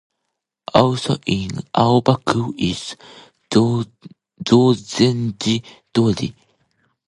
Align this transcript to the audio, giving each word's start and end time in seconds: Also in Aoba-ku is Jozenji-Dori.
Also 0.73 1.15
in 1.27 1.51
Aoba-ku 1.75 2.55
is 2.57 2.95
Jozenji-Dori. 3.51 5.61